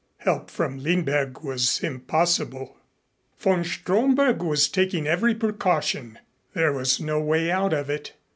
[0.17, 2.75] Help from Lindberg was impossible.
[3.37, 6.17] Von Stromberg was taking every precaution.
[6.55, 8.13] There was no way out of it.